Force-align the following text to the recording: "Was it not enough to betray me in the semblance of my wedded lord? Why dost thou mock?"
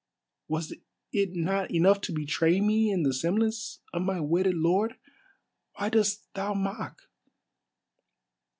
"Was 0.47 0.73
it 1.11 1.35
not 1.35 1.69
enough 1.69 2.01
to 2.01 2.11
betray 2.11 2.59
me 2.59 2.89
in 2.91 3.03
the 3.03 3.13
semblance 3.13 3.81
of 3.93 4.01
my 4.01 4.19
wedded 4.19 4.55
lord? 4.55 4.95
Why 5.75 5.89
dost 5.89 6.33
thou 6.33 6.55
mock?" 6.55 7.03